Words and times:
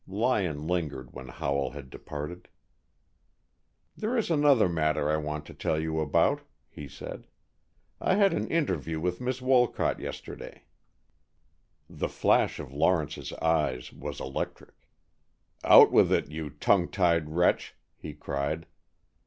Lyon 0.07 0.65
lingered 0.65 1.13
when 1.13 1.27
Howell 1.27 1.69
had 1.73 1.91
departed. 1.91 2.47
"There 3.95 4.17
is 4.17 4.31
another 4.31 4.67
matter 4.67 5.11
I 5.11 5.17
want 5.17 5.45
to 5.45 5.53
tell 5.53 5.79
you 5.79 5.99
about," 5.99 6.41
he 6.71 6.87
said. 6.87 7.27
"I 7.99 8.15
had 8.15 8.33
an 8.33 8.47
interview 8.47 8.99
with 8.99 9.21
Miss 9.21 9.43
Wolcott 9.43 9.99
yesterday." 9.99 10.63
The 11.87 12.09
flash 12.09 12.59
of 12.59 12.73
Lawrence's 12.73 13.31
eyes 13.33 13.93
was 13.93 14.19
electric. 14.19 14.89
"Out 15.63 15.91
with 15.91 16.11
it, 16.11 16.31
you 16.31 16.49
tongue 16.49 16.87
tied 16.87 17.29
wretch," 17.29 17.75
he 17.95 18.15
cried. 18.15 18.65